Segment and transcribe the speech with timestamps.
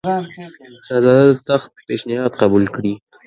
[0.85, 2.93] شهزاده د تخت پېشنهاد قبول کړي.